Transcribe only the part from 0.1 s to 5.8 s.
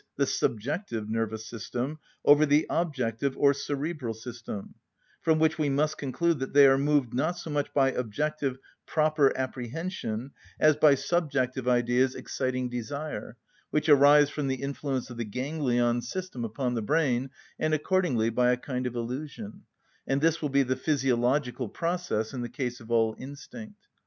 _,the subjective nervous system, over the objective or cerebral system; from which we